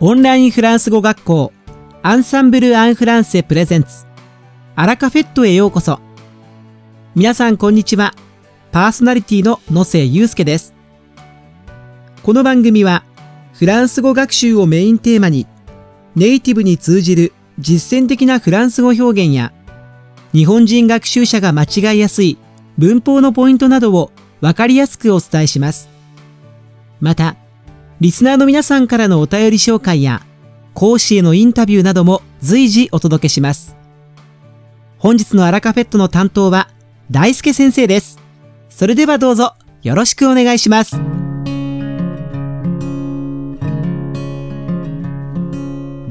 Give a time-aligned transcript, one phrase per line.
[0.00, 1.52] オンラインフランス語学校
[2.04, 4.06] アンサンブル・アン・フランセプレゼンツ
[4.76, 5.98] アラカフェットへようこそ。
[7.16, 8.14] 皆さんこんにちは。
[8.70, 10.72] パーソナリティの野瀬祐介です。
[12.22, 13.02] この番組は
[13.54, 15.48] フランス語学習をメインテーマに
[16.14, 19.52] ネイティブに通じる実践的なフランス語表現や
[20.32, 22.38] 日本人学習者が間違いやすい
[22.76, 25.88] 文法のポイントなどをわかりやすくお伝えします。
[27.00, 27.34] また
[28.00, 30.22] リスナーの皆さんからのお便り紹介や、
[30.72, 33.74] 講師へのインタビューなども随時お届けします。
[34.98, 36.68] 本日のアラカフェットの担当は、
[37.10, 38.20] 大輔先生です。
[38.70, 40.96] それではどうぞ、よろしくお願いします。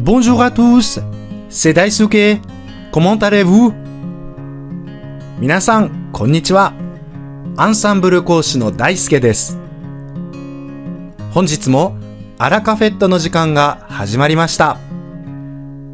[0.03, 1.01] Bonjour à tous,
[1.49, 2.41] c'est Daisuke.
[2.91, 3.73] Comment allez-vous?
[5.39, 6.73] 皆さん、こんにちは。
[7.55, 9.66] アンサンブル講師の大輔です。
[11.37, 11.95] 本日も
[12.39, 14.79] アラカフェットの時間が始まりました。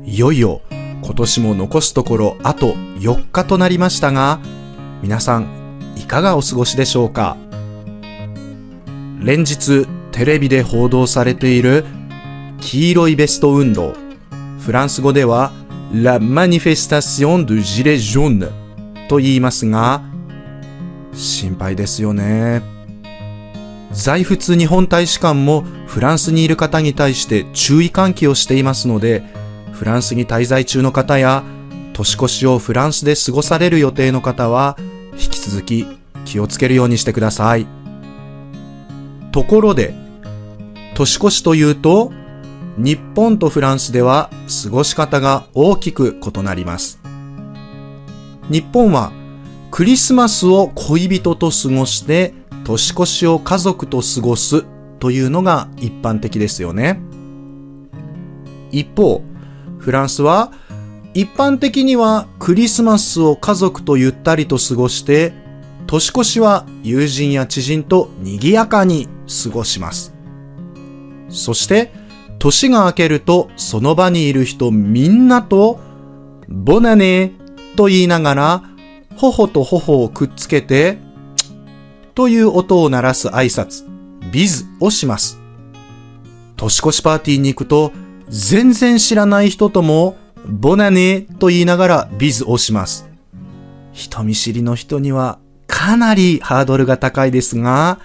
[0.05, 4.39] いよいよ今年も残すところあと4日となりましたが、
[5.01, 7.35] 皆さんいかがお過ごしでしょうか？
[9.19, 11.83] 連日テレビで報道されている
[12.61, 13.95] 黄色いベスト運動。
[14.61, 15.51] フランス語では
[15.93, 18.49] La manifestation du gilet jaune
[19.09, 20.03] と言いますが、
[21.13, 22.61] 心配ですよね。
[23.93, 29.23] 在仏日本大使館もフランスにいる方に対して注意喚起をしていますので、
[29.71, 31.43] フランスに滞在中の方や、
[31.93, 34.77] 年越しをフランスで過ごされる予定の方は、
[35.13, 35.85] 引き続き
[36.25, 37.67] 気をつけるようにしてください。
[39.31, 39.93] ところで、
[40.95, 42.11] 年越しというと、
[42.77, 44.31] 日本とフランスでは
[44.63, 46.99] 過ごし方が大きく異なります。
[48.49, 49.11] 日本は
[49.69, 54.65] クリスマスを恋人と過ごして年越しを家族と過ごす
[54.99, 57.01] というのが一般的ですよね。
[58.71, 59.21] 一方、
[59.77, 60.51] フランスは
[61.13, 65.33] 一般的にはクリスマスを家族とゆったりと過ごして、
[65.85, 69.07] 年越しは友人や知人と賑やかに
[69.43, 70.15] 過ごします。
[71.29, 71.91] そして、
[72.39, 75.79] 年が明けるとその場にいる人みんなと、
[76.47, 77.33] ボナネ
[77.75, 78.63] と言いながら、
[79.15, 80.97] 頬と頬をくっつけて、
[82.15, 83.85] という音を鳴らす挨拶、
[84.31, 85.39] ビズをします。
[86.55, 87.91] 年越しパーティーに行くと、
[88.29, 93.09] 全然知らない人とも、ボナネと言いながらビズをします。
[93.91, 97.99] 人見知りの人にはかなりハードルが高いですが、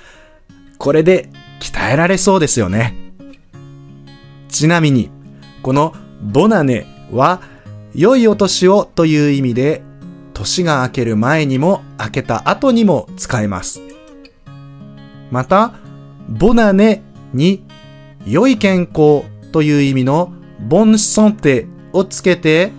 [0.78, 1.28] これで
[1.60, 2.96] 鍛えられそうですよね。
[4.48, 5.10] ちなみに、
[5.62, 7.40] このボナネは、
[7.94, 9.82] 良いお年をという意味で、
[10.32, 13.87] 年が明ける前にも明けた後にも使えます。
[15.30, 15.74] また、
[16.28, 17.02] ボナネ
[17.32, 17.64] に
[18.26, 20.32] 良い健康という意味の
[20.68, 22.72] ボンソンテをつけて、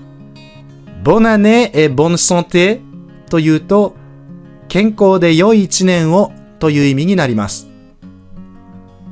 [1.04, 2.82] ボナネエボンソンテ
[3.30, 3.96] というと、
[4.68, 7.68] 健康で良い一年をという意味になります。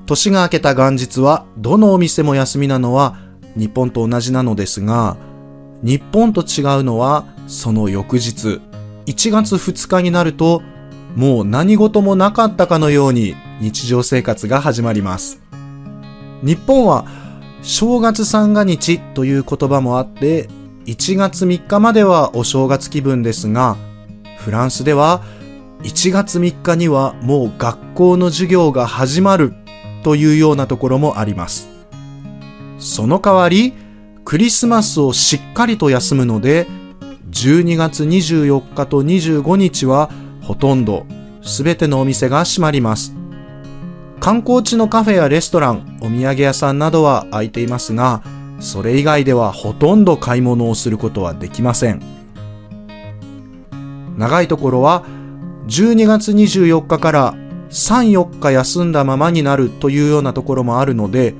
[0.06, 3.18] 年が明けた元日はどのお店も休みなのは
[3.56, 5.18] 日本と同じなのですが、
[5.84, 8.62] 日本と違うのはその翌日、
[9.06, 10.62] 1月2日になると
[11.17, 15.41] もう何事もなかったかのように日常生活が始まります。
[16.44, 17.07] 日本は
[17.63, 20.47] 正月三が日という言葉もあって、
[20.85, 23.77] 1月3日まではお正月気分ですが、
[24.38, 25.23] フランスでは
[25.81, 29.56] 1月3日にはもう学校の授業が始まる
[30.03, 31.67] というようなところもあります。
[32.77, 33.73] その代わり、
[34.23, 36.67] クリスマスをしっかりと休むので、
[37.31, 40.11] 12月24日と25日は
[40.47, 41.06] ほとんど
[41.41, 43.13] 全てのお店が閉まります。
[44.22, 48.24] 観光地のカフェやレストラン、お土産屋さんなどは開いていますが、
[48.59, 52.02] それ以外ではほとんど買い物をすることはできません。
[54.18, 55.03] 長いところは
[55.68, 57.33] 12月24日から
[57.69, 61.36] 3、4日休んだままになるというようなところもあるので、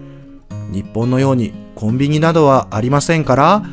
[0.72, 3.64] 日本のようにコンビニなどはありませんから、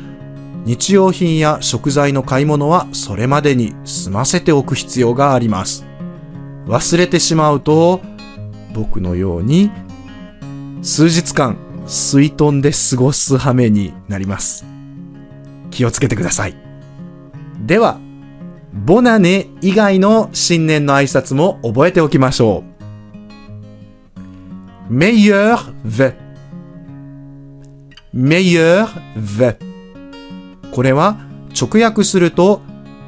[0.65, 5.85] 日用品や食材の買い物はそれまでに済ませておく必要があります。
[6.65, 8.01] 忘れてしまうと、
[8.73, 9.71] 僕のように
[10.81, 14.65] 数日間水遁で過ごす羽目になります。
[15.69, 16.55] 気をつけてください。
[17.63, 17.99] では、
[18.73, 22.63] ボナネ以外の新年の挨拶も覚えておきましょ
[24.89, 24.93] う。
[24.93, 26.13] meilleur vœu
[28.13, 29.74] meilleur vœu
[30.75, 31.15] これは
[31.57, 32.61] 直訳すると、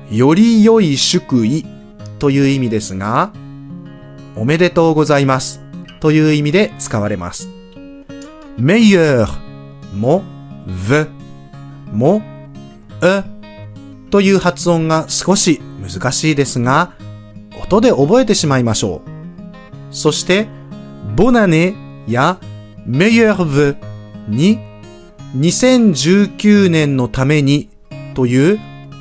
[0.09, 1.65] より良い祝意
[2.17, 3.33] という意味ですが、
[4.37, 5.61] おめでとうございます
[5.99, 7.49] という意味で使われます。
[8.57, 9.27] メイヤー
[9.93, 10.23] も、
[10.65, 11.07] v
[11.91, 12.21] も、
[13.01, 16.93] うという発音が少し難しいですが、
[17.61, 19.93] 音で覚えてしまいましょう。
[19.93, 20.47] そして、
[21.17, 21.75] ボナネ
[22.07, 22.39] や
[22.85, 23.75] メイヤーヴ
[24.29, 24.66] に
[25.35, 27.69] 2019年のために
[28.15, 28.59] という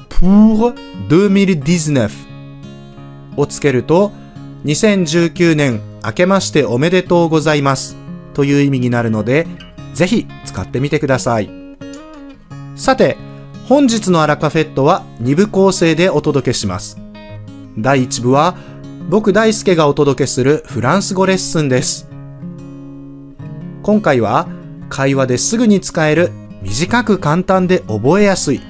[0.09, 0.75] pour
[1.09, 2.11] 2019
[3.37, 4.13] をつけると
[4.65, 7.97] 2019年明けましておめでとうございます
[8.35, 9.47] という意味になるので
[9.95, 11.51] ぜひ使ってみてください。
[12.77, 13.17] さて、
[13.67, 16.99] 本日のアラカフェットは2部構成でお届けします。
[17.79, 18.55] 第1部は
[19.09, 22.09] 僕大輔がお届けするフランス語レッスンです。
[23.83, 24.47] 今回は
[24.89, 26.31] 会話ですぐに使える
[26.63, 28.61] 短く簡単で覚えやすい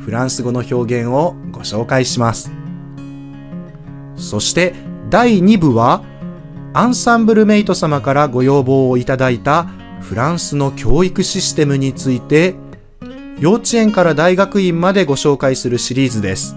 [0.00, 2.50] フランス語の表現をご紹介します。
[4.16, 4.74] そして
[5.08, 6.02] 第2部は
[6.72, 9.64] アンサンブルメイト様からご要望をいただいた
[10.00, 12.54] フランスの教育システムについて
[13.38, 16.56] 幼稚園から大学院までご紹介するシリーズです。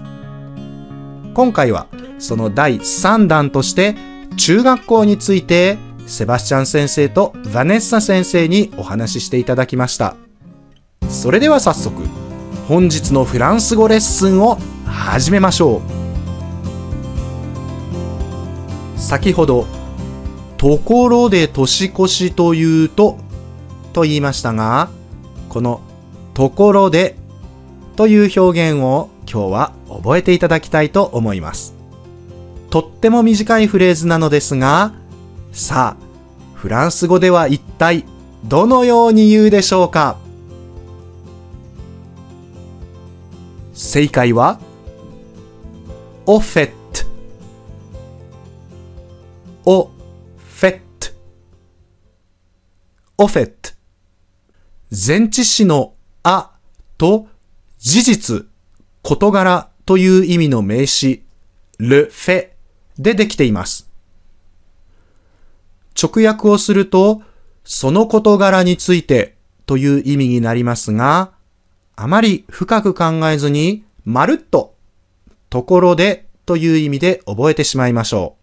[1.34, 1.88] 今回は
[2.18, 3.96] その第3弾として
[4.36, 10.16] 中学校についてセバスチャン先生とヴァネッサ先生にお話ししていただきました。
[11.08, 12.02] それでは早速
[12.68, 15.82] 本日のフランス語レッスンを始めましょ
[18.96, 19.00] う。
[19.00, 19.66] 先ほど
[20.56, 23.18] ところで年越しというと、
[23.92, 24.88] と言いましたが、
[25.50, 25.82] この
[26.32, 27.16] ところで
[27.96, 31.74] という表現を今日は覚えていただきたいと思います。
[32.70, 34.94] とっても短いフレーズなのですが、
[35.54, 36.04] さあ、
[36.54, 38.04] フランス語では一体
[38.44, 40.18] どのように言うでしょうか？
[43.72, 44.58] 正解は、
[46.26, 46.74] オフェット。
[49.64, 49.90] オ
[50.36, 51.10] フェット。
[53.18, 53.70] オフェット。
[54.90, 56.50] 前置詞のあ
[56.98, 57.28] と
[57.78, 58.46] 事実、
[59.02, 61.22] 事柄という意味の名詞、
[61.78, 62.48] ルフェ
[62.98, 63.93] でできています。
[66.00, 67.22] 直訳をすると、
[67.64, 69.36] その事柄について
[69.66, 71.32] という意味になりますが、
[71.96, 74.74] あまり深く考えずに、まるっと、
[75.48, 78.36] ところでという意味で覚えてしまいましょ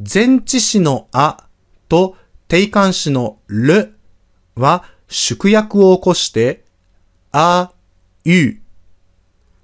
[0.00, 0.04] う。
[0.12, 1.48] 前置詞のあ
[1.88, 3.96] と定冠詞のる
[4.54, 6.64] は縮約を起こして
[7.32, 7.72] あ、
[8.24, 8.60] ゆ、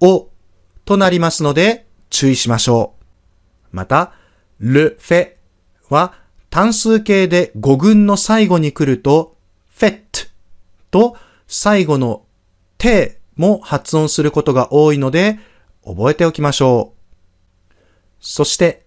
[0.01, 0.29] お
[0.85, 2.95] となりますので注意しましょ
[3.73, 3.77] う。
[3.77, 4.13] また、
[4.59, 5.33] ルフェ
[5.91, 6.15] は
[6.51, 9.37] 単数形で語群の最後に来ると
[9.75, 10.29] フェット
[10.91, 11.17] と
[11.47, 12.25] 最後の
[12.79, 15.39] ても発音することが多いので
[15.85, 16.95] 覚えておきましょう。
[18.21, 18.87] そして、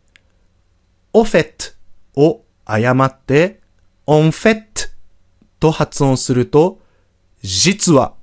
[1.14, 1.74] オフェッ
[2.16, 3.60] トを誤って、
[4.08, 4.90] オンフェット
[5.60, 6.80] と発音すると、
[7.44, 8.16] 実は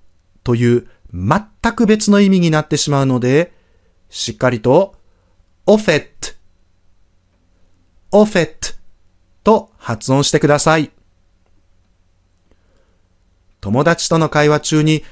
[0.42, 3.52] という全く別の意味になってしまうので、
[4.10, 4.96] しっかりと、
[5.66, 6.34] オフェット、
[8.16, 8.68] オフェット
[9.42, 10.92] と発音してください。
[13.60, 15.02] 友達との会話中に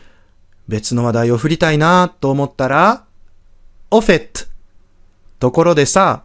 [0.68, 3.04] 別の話題を振りたいなと思ったら、
[3.90, 4.46] オフェット、
[5.40, 6.22] ところでさ、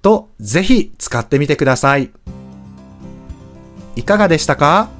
[0.00, 2.12] とぜひ使ってみてください。
[3.96, 4.90] いかがでしたか？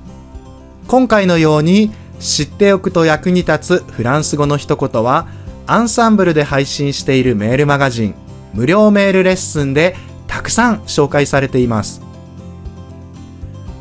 [0.88, 5.28] 今回のように知っておくと役に立つフランス語の一言は
[5.68, 8.14] アンサンブルで配信しているメールマガジン
[8.54, 9.94] 無料メールレッスンで
[10.32, 12.00] たくさん紹介されています。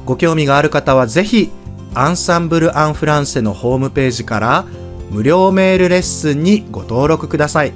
[0.05, 1.49] ご興味がある方はぜひ
[1.93, 4.65] アンサンブル・アン・フランセのホームページから
[5.11, 7.71] 無料メールレッスンにご登録ください。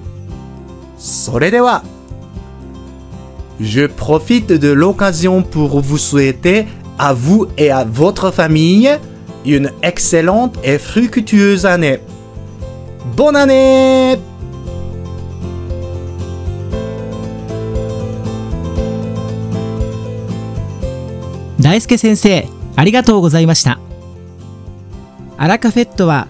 [0.98, 1.84] それでは
[3.62, 6.68] Je profite de l'occasion pour vous souhaiter
[6.98, 8.90] à vous et à votre famille
[9.46, 12.02] une excellente et fructueuse année.
[13.16, 14.20] Bonne année
[21.66, 23.80] 大輔先生ありがとうございました。
[25.36, 26.28] アラカフェットは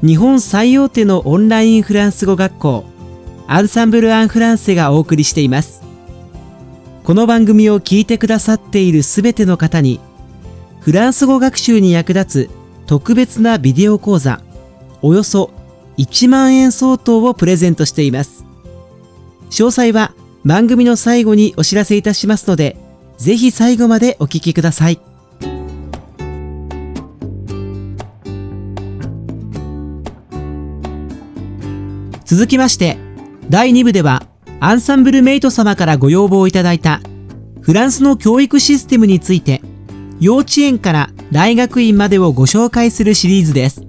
[0.00, 2.84] 日本最大手のオンラインフランス語学校
[3.48, 5.82] アンサンブル・アン・フランセがお送りしています。
[7.02, 9.98] この番組を聞いてくださっているすべての方に
[10.78, 12.50] フランス語学習に役立つ
[12.86, 14.40] 特別なビデオ講座
[15.02, 15.50] およそ
[15.98, 18.44] 1万円相当をプレゼントしています。
[19.50, 20.14] 詳細は
[20.44, 22.85] 番組の最後にお知らせいたしますので
[23.18, 25.00] ぜひ最後までお聞きください
[32.24, 32.98] 続きまして
[33.48, 34.26] 第2部では
[34.60, 37.00] アンサンブルメイト様からご要望いただいた
[37.60, 39.60] フランスの教育システムについて
[40.18, 43.82] 幼稚園から大学院までをご紹介するシリーズです。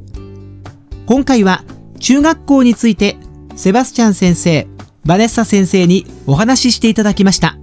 [1.06, 1.64] 今回は
[2.00, 3.18] 中学校について
[3.56, 4.68] セバスチャン先生、
[5.06, 7.58] バネッサ先生にお話ししていただきました。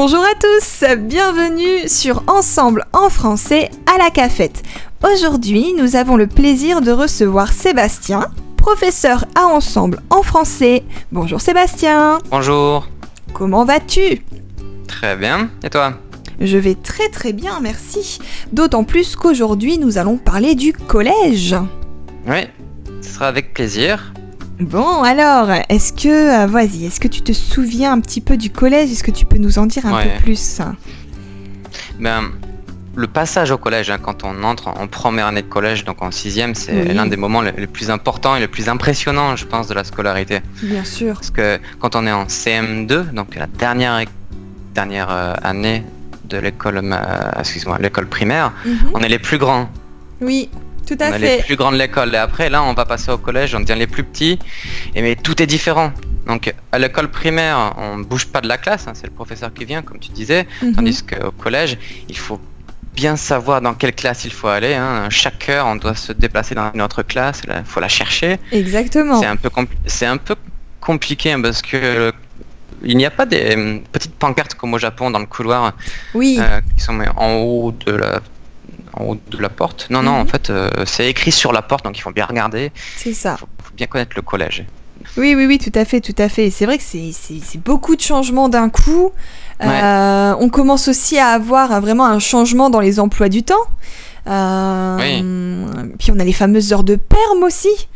[0.00, 4.62] Bonjour à tous, bienvenue sur Ensemble en français à la cafette.
[5.02, 10.84] Aujourd'hui, nous avons le plaisir de recevoir Sébastien, professeur à Ensemble en français.
[11.10, 12.86] Bonjour Sébastien, Bonjour.
[13.34, 14.22] comment vas-tu?
[14.86, 15.50] Très bien.
[15.64, 15.94] Et toi?
[16.40, 18.20] Je vais très très bien, merci.
[18.52, 21.56] D'autant plus qu'aujourd'hui, nous allons parler du collège.
[22.24, 22.46] Oui,
[23.00, 24.12] ce sera avec plaisir.
[24.60, 28.50] Bon, alors, est-ce que, euh, vas-y, est-ce que tu te souviens un petit peu du
[28.50, 28.90] collège?
[28.90, 30.04] Est-ce que tu peux nous en dire un Ouais.
[30.16, 30.60] peu plus?
[32.00, 32.24] Ben,
[32.96, 36.10] le passage au collège, hein, quand on entre en première année de collège, donc en
[36.10, 36.92] sixième, c'est Oui.
[36.94, 40.40] l'un des moments les, plus importants et les plus impressionnants, je pense, de la scolarité.
[40.60, 41.14] Bien sûr.
[41.14, 44.02] Parce que quand on est en CM2, donc la dernière,
[44.74, 45.84] dernière euh, année
[46.28, 48.90] de l'école, euh, excuse-moi, l'école primaire, Mhm.
[48.94, 49.68] on est les plus grands.
[50.20, 50.48] Oui,
[50.88, 51.36] tout à on fait.
[51.38, 52.14] les plus grands de l'école.
[52.14, 54.38] Et après, là, on va passer au collège, on devient les plus petits.
[54.94, 55.92] Et mais tout est différent.
[56.26, 59.64] Donc, à l'école primaire, on bouge pas de la classe, hein, c'est le professeur qui
[59.64, 60.46] vient, comme tu disais.
[60.62, 60.74] Mhm.
[60.74, 61.78] Tandis qu'au collège,
[62.08, 62.40] il faut
[62.94, 64.74] bien savoir dans quelle classe il faut aller.
[64.74, 65.06] hein.
[65.10, 68.38] Chaque heure, on doit se déplacer dans une autre classe, il faut la chercher.
[68.52, 69.20] Exactement.
[69.20, 69.50] C'est un peu
[69.86, 70.34] c'est un peu
[70.80, 72.12] compliqué hein, parce que
[72.82, 75.72] il n'y a pas des euh, petites pancartes comme au Japon dans le couloir
[76.14, 78.20] Oui, euh, qui sont en haut de la
[78.98, 79.86] en haut de la porte.
[79.90, 80.20] Non, non, Mhm.
[80.20, 82.72] en fait, euh, c'est écrit sur la porte, donc il faut bien regarder.
[82.96, 83.34] c'est ça.
[83.36, 84.64] Il faut, faut bien connaître le collège.
[85.16, 86.50] Oui, oui, oui, tout à fait, tout à fait.
[86.50, 89.10] C'est vrai que c'est- beaucoup de changements d'un coup.
[89.64, 93.54] Euh, on commence aussi à avoir euh, vraiment un changement dans les emplois du temps.
[94.26, 95.66] Euh,
[95.98, 97.88] Puis on a les fameuses heures de perm aussi.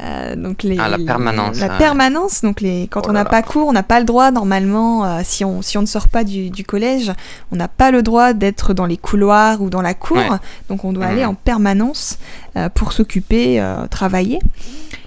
[0.00, 1.78] Euh, donc les, Ah, la permanence, La ouais.
[1.78, 2.42] permanence.
[2.42, 5.20] Donc les, quand Oh on n'a pas cours, on n'a pas le droit normalement, euh,
[5.24, 7.12] si, on, si on ne sort pas du, du collège,
[7.52, 10.16] on n'a pas le droit d'être dans les couloirs ou dans la cour.
[10.16, 10.28] Ouais.
[10.68, 11.10] Donc on doit Mhm.
[11.12, 12.18] aller en permanence
[12.56, 14.38] euh, pour s'occuper, travailler.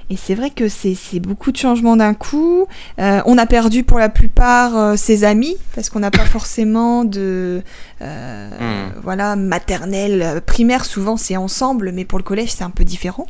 [0.09, 2.65] Et c'est vrai que c'est beaucoup de changements d'un coup.
[2.97, 7.03] Euh, on a perdu pour la plupart euh, ses amis parce qu'on n'a pas forcément
[7.03, 7.61] de
[8.01, 8.91] euh, Hmm.
[9.03, 10.85] voilà maternelle, primaire.
[10.85, 13.27] Souvent c'est ensemble, mais pour le collège c'est un peu différent.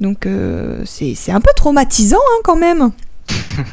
[0.00, 2.90] Donc euh, c'est un peu traumatisant hein, quand même.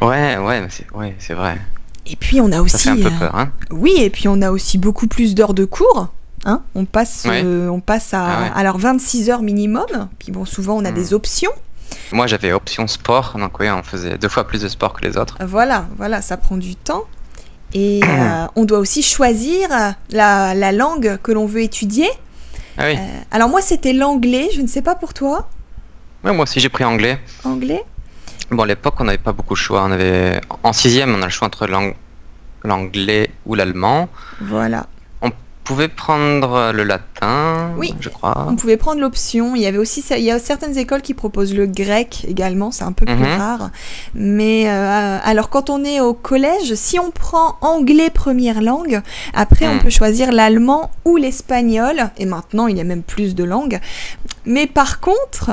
[0.00, 1.58] Ouais, ouais, c'est ouais, c'est vrai.
[2.06, 3.50] Et puis on a Ça aussi fait un peu euh, peur, hein.
[3.70, 6.08] oui, et puis on a aussi beaucoup plus d'heures de cours.
[6.46, 7.42] Hein on passe, Ouais.
[7.44, 8.50] euh, on passe à, Ah ouais.
[8.54, 10.08] alors 26 heures minimum.
[10.18, 10.94] Puis bon, souvent on a Hmm.
[10.94, 11.50] des options.
[12.12, 15.16] Moi, j'avais option sport, donc oui, on faisait deux fois plus de sport que les
[15.18, 15.36] autres.
[15.44, 17.04] Voilà, voilà, ça prend du temps.
[17.74, 19.68] Et euh, on doit aussi choisir
[20.10, 22.08] la, la langue que l'on veut étudier.
[22.80, 22.94] Ah oui.
[22.96, 25.48] Euh, alors moi, c'était l'anglais, je ne sais pas pour toi.
[26.24, 27.18] Ouais, moi aussi, j'ai pris anglais.
[27.44, 27.84] Anglais
[28.50, 29.84] Bon, à l'époque, on n'avait pas beaucoup de choix.
[29.84, 31.92] On avait en sixième, on a le choix entre l'ang-
[32.64, 34.08] l'anglais ou l'allemand.
[34.40, 34.86] Voilà.
[35.70, 37.94] Pouvait prendre le latin, Oui.
[38.00, 38.46] je crois.
[38.48, 39.54] On pouvait prendre l'option.
[39.54, 42.82] Il y avait aussi, il y a certaines écoles qui proposent le grec également, c'est
[42.82, 43.38] un peu plus Mhm.
[43.38, 43.70] rare.
[44.12, 49.00] Mais euh, alors quand on est au collège, si on prend anglais première langue,
[49.32, 49.82] après on Mhm.
[49.82, 52.10] peut choisir l'allemand ou l'espagnol.
[52.18, 53.78] Et maintenant il y a même plus de langues.
[54.46, 55.52] Mais par contre,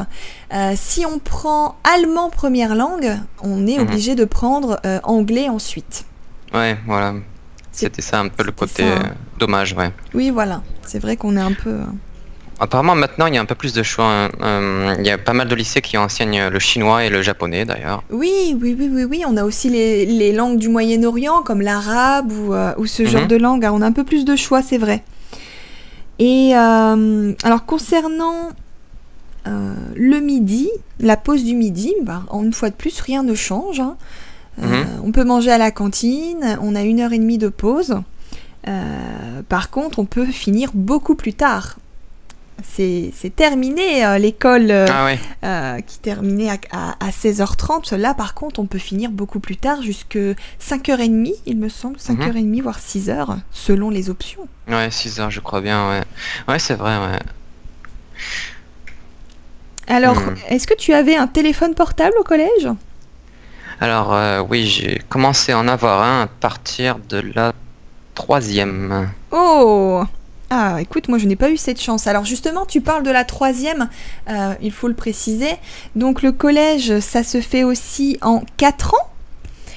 [0.52, 3.84] euh, si on prend allemand première langue, on est Mhm.
[3.84, 6.06] obligé de prendre euh, anglais ensuite.
[6.56, 7.14] Ouais, voilà.
[7.80, 9.04] C'était ça un peu le côté ça, euh,
[9.40, 9.92] dommage, ouais.
[10.14, 10.62] Oui, voilà.
[10.86, 11.70] C'est vrai qu'on est un peu.
[11.70, 11.84] euh,
[12.60, 14.06] Apparemment, maintenant, il y a un peu plus de choix.
[14.06, 14.30] hein.
[14.42, 17.66] Euh, il y a pas mal de lycées qui enseignent le chinois et le japonais,
[17.66, 18.04] d'ailleurs.
[18.10, 19.24] Oui, oui, oui, oui, oui.
[19.28, 23.22] On a aussi les, les langues du Moyen-Orient, comme l'arabe ou, euh, ou ce genre
[23.24, 23.28] Mhm.
[23.28, 23.68] de langue.
[23.72, 25.04] On a un peu plus de choix, c'est vrai.
[26.18, 28.50] Et euh, alors, concernant
[29.96, 30.70] le midi,
[31.00, 33.80] la pause du midi, bah, en une fois de plus, rien ne change.
[33.80, 33.96] hein.
[34.60, 34.88] Euh, Mhm.
[35.04, 38.02] on peut manger à la cantine, on a une heure et demie de pause.
[38.68, 41.78] Euh, par contre, on peut finir beaucoup plus tard.
[42.64, 44.72] C'est terminé euh, l'école.
[44.72, 45.20] euh, Ah ouais.
[45.44, 47.96] euh, qui terminait à, à- à 16h30.
[47.96, 50.18] Là, par contre, on peut finir beaucoup plus tard, jusque
[50.60, 54.48] 5h30, il me semble, 5h30, voire 6h, selon les options.
[54.68, 56.02] Ouais, 6 heures, je crois bien, ouais.
[56.48, 57.20] Ouais, c'est vrai, ouais.
[59.88, 60.36] Alors, Hmm.
[60.50, 62.68] est-ce que tu avais un téléphone portable au collège?
[63.80, 67.54] Alors, euh, oui, j'ai commencé à en avoir un à partir de la
[68.16, 69.10] troisième.
[69.32, 70.04] Oh
[70.50, 72.08] Ah, écoute, moi je n'ai pas eu cette chance.
[72.08, 73.90] Alors justement, tu parles de la troisième,
[74.30, 75.56] euh, il faut le préciser.
[75.96, 79.08] Donc le collège, ça se fait aussi en 4 ans.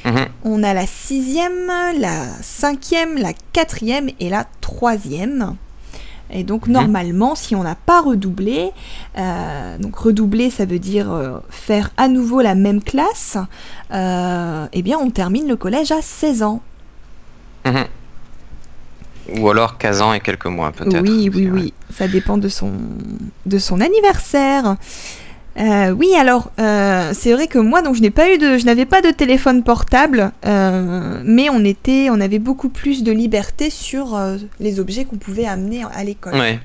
[0.06, 0.26] Mhm.
[0.44, 5.56] On a la sixième, la cinquième, la quatrième et la troisième.
[6.32, 6.72] Et donc Mhm.
[6.74, 8.70] normalement, si on n'a pas redoublé,
[9.18, 13.36] euh, donc redoubler, ça veut dire euh, faire à nouveau la même classe,
[13.92, 16.60] euh, eh bien on termine le collège à 16 ans.
[17.66, 17.84] Mhm.
[19.38, 21.02] Ou alors 15 ans et quelques mois peut-être.
[21.02, 21.74] Oui, oui, oui.
[21.96, 22.72] Ça dépend de son,
[23.46, 24.76] de son anniversaire.
[25.58, 28.64] Euh, oui, alors euh, c'est vrai que moi, donc je n'ai pas eu de, je
[28.64, 33.70] n'avais pas de téléphone portable, euh, mais on était, on avait beaucoup plus de liberté
[33.70, 34.18] sur
[34.60, 36.34] les objets qu'on pouvait amener à l'école.
[36.34, 36.58] Oui.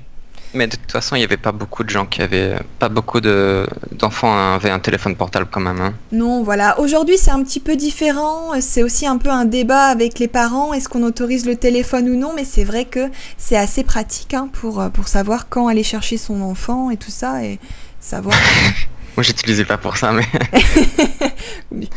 [0.54, 3.20] Mais de toute façon, il n'y avait pas beaucoup de gens qui avaient, pas beaucoup
[3.20, 5.80] de d'enfants avaient un téléphone portable quand même.
[5.80, 5.92] Hein.
[6.12, 6.80] Non, voilà.
[6.80, 8.52] Aujourd'hui, c'est un petit peu différent.
[8.60, 10.72] C'est aussi un peu un débat avec les parents.
[10.72, 12.32] Est-ce qu'on autorise le téléphone ou non?
[12.34, 16.40] Mais c'est vrai que c'est assez pratique hein, pour pour savoir quand aller chercher son
[16.40, 17.58] enfant et tout ça et
[18.06, 18.36] savoir.
[19.16, 20.26] Moi, j'utilisais pas pour ça, mais.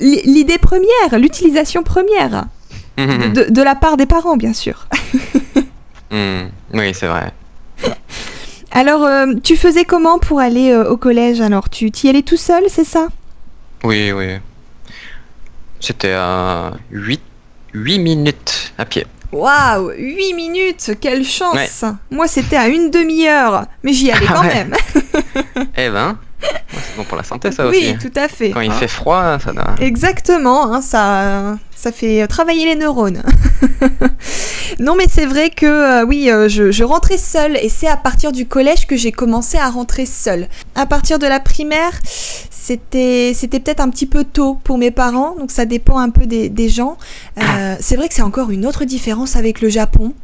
[0.00, 2.46] L'idée première, l'utilisation première.
[2.96, 4.86] de, la part des parents, bien sûr.
[6.10, 6.50] Hmm.
[6.72, 7.32] Oui, c'est vrai.
[8.70, 12.36] Alors, euh, tu faisais comment pour aller euh, au collège Alors, tu y allais tout
[12.36, 13.08] seul, c'est ça?
[13.82, 14.36] Oui, oui.
[15.80, 17.20] C'était à 8,
[17.72, 19.06] 8 minutes à pied.
[19.34, 21.84] Waouh 8 minutes Quelle chance.
[22.10, 24.74] Moi, c'était à une demi-heure, mais j'y allais quand même.
[25.76, 26.16] eh ben,
[26.70, 27.78] c'est bon pour la santé, ça aussi.
[27.78, 28.50] Oui, tout à fait.
[28.50, 29.74] Quand il fait froid, ça doit...
[29.80, 33.22] Exactement, hein, ça, ça fait travailler les neurones.
[34.78, 37.96] non, mais c'est vrai que euh, oui, euh, je, je, rentrais seule et c'est à
[37.96, 40.48] partir du collège que j'ai commencé à rentrer seule.
[40.74, 41.92] À partir de la primaire,
[42.64, 46.26] c'était c'était peut-être un petit peu tôt pour mes parents, donc ça dépend un peu
[46.26, 46.96] des, des gens.
[47.38, 50.14] Euh, c'est vrai que c'est encore une autre différence avec le Japon.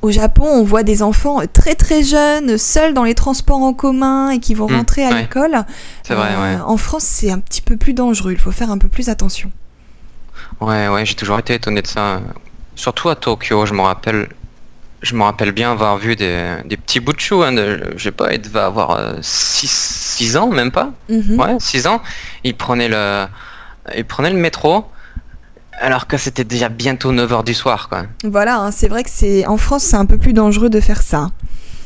[0.00, 4.30] Au Japon, on voit des enfants très très jeunes, seuls dans les transports en commun
[4.30, 5.64] et qui vont mmh, rentrer à l'école.
[6.04, 6.60] C'est vrai, ouais.
[6.64, 9.50] En France, c'est un petit peu plus dangereux, il faut faire un peu plus attention.
[10.60, 12.20] Ouais, ouais, j'ai toujours été étonné de ça.
[12.76, 14.28] Surtout à Tokyo, je me rappelle,
[15.02, 17.42] je me rappelle bien avoir vu des, des petits bouts de chou.
[17.42, 17.54] Hein,
[17.96, 20.90] je sais pas, il devait avoir 6 euh, ans, même pas?
[21.08, 21.40] Mhm.
[21.40, 22.00] Ouais, 6 ans.
[22.44, 23.26] Il prenait le,
[23.96, 24.84] il prenait le métro.
[25.80, 28.04] Alors que c'était déjà bientôt 9h du soir, quoi.
[28.24, 31.02] Voilà, hein, c'est vrai que c'est en France, c'est un peu plus dangereux de faire
[31.02, 31.30] ça.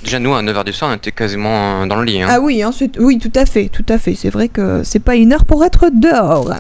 [0.03, 2.23] Déjà, nous, à 9h du soir, on était quasiment dans le lit.
[2.23, 2.29] Hein.
[2.31, 4.15] Ah oui, hein, oui, tout à fait, tout à fait.
[4.15, 6.53] C'est vrai que c'est pas une heure pour être dehors.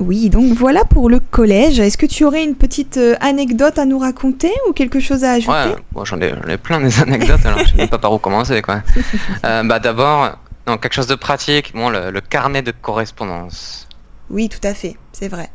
[0.00, 1.78] Oui, donc voilà pour le collège.
[1.78, 5.32] Est-ce que tu aurais une petite euh, anecdote à nous raconter ou quelque chose à
[5.32, 5.74] ajouter?
[5.94, 8.62] Ouais, j'en ai, plein des anecdotes, alors je sais même pas par où commencer.
[8.62, 8.82] Quoi.
[9.44, 13.88] Euh, bah, D'abord, quelque chose de pratique, bon, le, carnet de correspondance.
[14.30, 15.50] Oui, tout à fait, c'est vrai.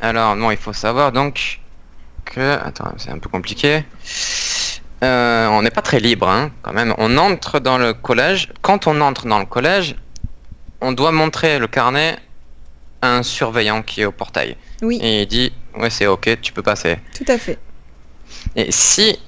[0.00, 1.60] Alors, non, il faut savoir donc
[2.24, 2.58] que...
[2.64, 3.84] Attends, c'est un peu compliqué.
[5.02, 6.94] Euh, on n'est pas très libre, hein, quand même.
[6.98, 8.48] On entre dans le collège.
[8.62, 9.96] Quand on entre dans le collège,
[10.80, 12.18] on doit montrer le carnet
[13.02, 14.56] un surveillant qui est au portail.
[14.82, 14.98] Oui.
[15.02, 16.98] Et il dit ouais c'est ok, tu peux passer.
[17.16, 17.58] Tout à fait.
[18.56, 19.18] Et si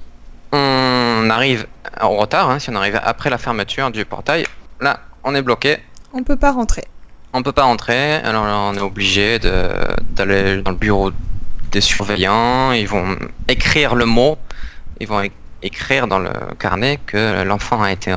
[0.51, 1.67] on arrive
[1.99, 4.45] en retard, hein, si on arrive après la fermeture du portail,
[4.79, 5.77] là on est bloqué.
[6.13, 6.83] On peut pas rentrer.
[7.33, 11.11] On peut pas rentrer, alors on est obligé d'aller dans le bureau
[11.71, 13.17] des surveillants, ils vont
[13.47, 14.37] écrire le mot,
[14.99, 15.21] ils vont
[15.61, 18.13] écrire dans le carnet que l'enfant a été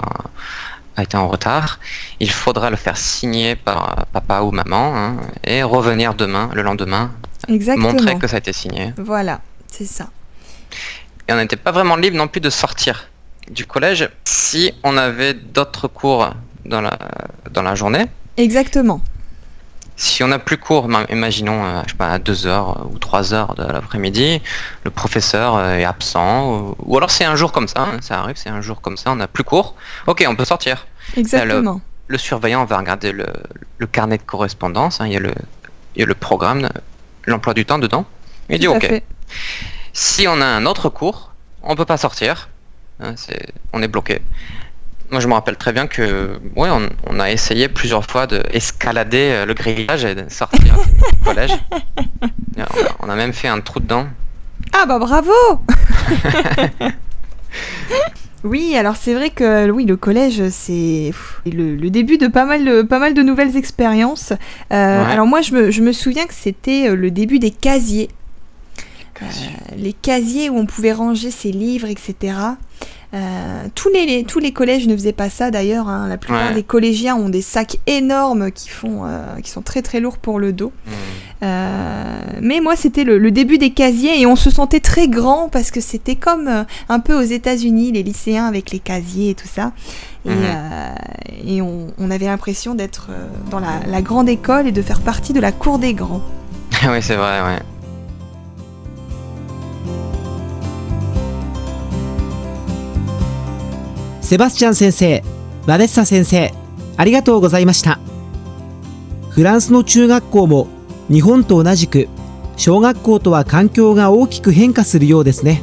[0.97, 1.81] a été en retard,
[2.21, 7.11] il faudra le faire signer par papa ou maman hein, et revenir demain, le lendemain,
[7.77, 8.93] montrer que ça a été signé.
[8.99, 10.09] Voilà, c'est ça.
[11.27, 13.09] Et on n'était pas vraiment libre non plus de sortir
[13.51, 16.31] du collège si on avait d'autres cours
[16.65, 16.97] dans la,
[17.51, 18.07] dans la journée.
[18.37, 19.01] Exactement
[19.97, 23.33] si on n'a plus cours, imaginons, euh, je sais pas, à 2 heures ou 3
[23.33, 24.43] heures de l'après-midi,
[24.85, 28.37] le professeur euh, est absent, ou, alors c'est un jour comme ça, hein, ça arrive,
[28.37, 29.75] c'est un jour comme ça, on n'a plus cours,
[30.07, 30.87] ok, on peut sortir.
[31.17, 31.81] Exactement.
[32.09, 33.27] Le, surveillant va regarder le,
[33.87, 35.33] carnet de correspondance, hein, il, y a le,
[35.95, 36.69] il y a le programme,
[37.27, 38.05] l'emploi du temps dedans,
[38.49, 39.03] il dit ok.
[39.93, 42.49] Si on a un autre cours, on peut pas sortir,
[43.01, 43.15] hein,
[43.73, 44.23] on est bloqué.
[45.11, 46.69] Moi, je me rappelle très bien que, ouais,
[47.07, 51.53] on, a essayé plusieurs fois d'escalader euh, le grillage et de sortir du collège.
[53.01, 54.07] On a, même fait un trou dedans.
[54.73, 55.33] Ah bah bravo
[58.45, 61.13] Oui, alors c'est vrai que oui, le collège, c'est
[61.47, 64.35] le, début de pas mal de, pas mal de nouvelles expériences.
[64.71, 68.11] Euh, alors moi, je me, je me souviens que c'était euh, le début des casiers.
[69.79, 72.35] les casiers où on pouvait ranger ses livres, etc.
[73.15, 75.89] Euh, tous, les, tous les collèges ne faisaient pas ça d'ailleurs.
[75.89, 76.09] Hein.
[76.09, 80.01] La plupart des collégiens ont des sacs énormes qui, font, euh, qui sont très très
[80.01, 80.73] lourds pour le dos.
[80.87, 80.91] Hmm.
[81.45, 85.71] Euh, mais moi, c'était le, début des casiers et on se sentait très grand parce
[85.71, 89.73] que c'était comme un peu aux États-Unis, les lycéens avec les casiers et tout ça.
[90.27, 91.67] Et, hmm.
[91.99, 93.11] on, avait l'impression d'être
[93.51, 96.23] dans la, la, grande école et de faire partie de la cour des grands.
[96.89, 97.74] oui, c'est vrai, ouais.
[104.25, 105.23] セバスチャン先生、
[105.67, 106.53] バネッサ先生、
[106.97, 108.01] ありがとうございました。
[109.31, 110.67] フランスの中学校も
[111.09, 112.09] 日本と同じく
[112.57, 115.63] 小学校とは環境が大きく変化するようですね。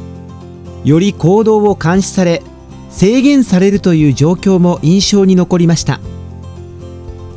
[0.84, 2.42] より行動を監視され
[2.90, 6.00] 制限されるという状況も印象に残りました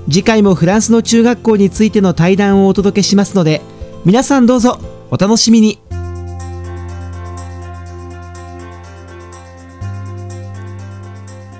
[0.09, 3.61] 次回もフランスの中学校についての対談をお届けしますので
[4.03, 4.79] 皆さんどうぞ
[5.11, 5.79] お楽しみに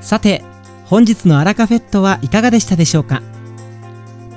[0.06, 0.44] さて
[0.86, 3.24] 本日のアラカフェットはいかがでしたでしょうか？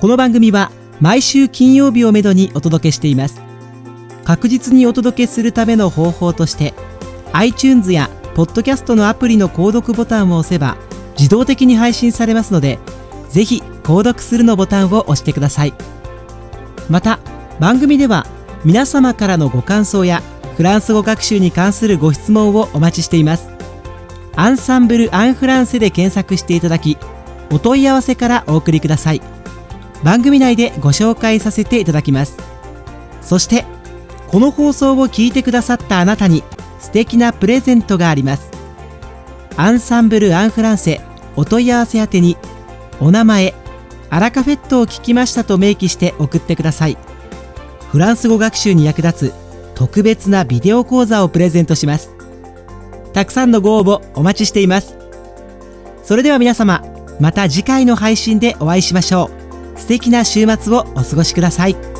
[0.01, 3.39] この番組は毎週金曜日をめどにお届けしています。
[4.23, 6.73] 確実にお届けするための方法として
[7.33, 10.75] iTunes やポッドキャストのアプリの購読ボタンを押せば
[11.11, 12.79] 自動的に配信されますので
[13.29, 15.73] ぜひ購読するのボタンを押してください。
[16.89, 17.19] また
[17.59, 18.25] 番組では
[18.65, 20.23] 皆様からのご感想や
[20.57, 23.58] フランス語学習に関するご質問をお待ちしています。
[24.39, 26.97] アンサンブル・アン・フランセで検索していただき
[27.51, 29.21] お問い合わせからお送りください。
[30.01, 32.37] 番組内でご紹介させていただきます。
[33.21, 33.65] そして
[34.29, 36.45] この放送を聞いてくださったあなたに
[36.79, 38.49] 素敵なプレゼントがあります。
[39.57, 41.01] アンサンブル・アン・フランセ
[41.35, 42.37] お問い合わせ宛てに
[43.01, 43.53] お名前
[44.09, 46.97] アラカフェットを聞きましたと明記して送ってください。
[47.91, 49.33] フランス語学習に役立つ
[49.75, 52.18] 特別なビデオ講座をプレゼントします。
[53.19, 54.95] たくさんのご応募お待ちしています
[56.03, 56.81] それでは皆様
[57.19, 59.29] また次回の配信でお会いしましょ
[59.75, 61.98] う素敵な週末をお過ごしください。